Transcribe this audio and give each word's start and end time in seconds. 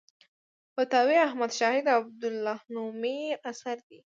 فتاوی 0.75 1.17
احمدشاهي 1.27 1.79
د 1.83 1.89
عبدالله 1.99 2.59
نومي 2.73 3.19
اثر 3.51 3.77
دی. 3.87 3.99